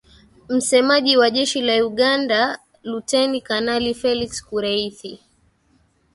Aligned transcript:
msemaji 0.49 1.17
wa 1.17 1.29
jeshi 1.29 1.61
la 1.61 1.85
uganda 1.85 2.59
luteni 2.83 3.41
kanali 3.41 3.93
felix 3.93 4.45
kureithi 4.45 5.21